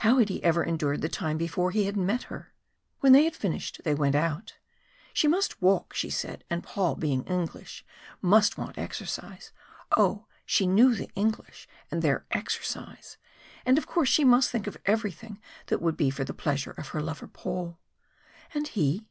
How 0.00 0.18
had 0.18 0.30
he 0.30 0.42
ever 0.42 0.64
endured 0.64 1.00
the 1.00 1.08
time 1.08 1.38
before 1.38 1.70
he 1.70 1.84
had 1.84 1.96
met 1.96 2.24
her? 2.24 2.52
When 2.98 3.12
they 3.12 3.22
had 3.22 3.36
finished 3.36 3.82
they 3.84 3.94
went 3.94 4.16
out. 4.16 4.56
She 5.12 5.28
must 5.28 5.62
walk, 5.62 5.94
she 5.94 6.10
said, 6.10 6.42
and 6.50 6.64
Paul, 6.64 6.96
being 6.96 7.22
English, 7.26 7.84
must 8.20 8.58
want 8.58 8.78
exercise! 8.78 9.52
Oh! 9.96 10.26
she 10.44 10.66
knew 10.66 10.96
the 10.96 11.08
English 11.14 11.68
and 11.88 12.02
their 12.02 12.26
exercise! 12.32 13.16
And 13.64 13.78
of 13.78 13.86
course 13.86 14.08
she 14.08 14.24
must 14.24 14.50
think 14.50 14.66
of 14.66 14.76
everything 14.86 15.40
that 15.66 15.80
would 15.80 15.96
be 15.96 16.10
for 16.10 16.24
the 16.24 16.34
pleasure 16.34 16.72
of 16.72 16.88
her 16.88 17.00
lover 17.00 17.28
Paul. 17.28 17.78
And 18.52 18.66
he? 18.66 19.06